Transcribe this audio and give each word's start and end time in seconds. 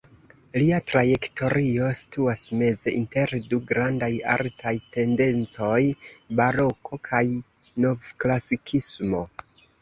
Lia 0.59 0.77
trajektorio 0.91 1.89
situas 1.99 2.41
meze 2.61 2.93
inter 2.99 3.33
du 3.51 3.59
grandaj 3.71 4.09
artaj 4.37 4.73
tendencoj: 4.97 5.77
baroko 6.41 7.01
kaj 7.11 7.23
novklasikismo. 7.87 9.23